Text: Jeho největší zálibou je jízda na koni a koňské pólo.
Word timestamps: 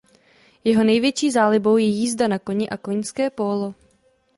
Jeho 0.63 0.83
největší 0.83 1.31
zálibou 1.31 1.77
je 1.77 1.85
jízda 1.85 2.27
na 2.27 2.39
koni 2.39 2.69
a 2.69 2.77
koňské 2.77 3.29
pólo. 3.29 3.73